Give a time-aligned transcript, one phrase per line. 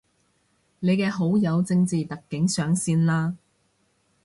[0.79, 3.35] 你嘅好友正字特警上線喇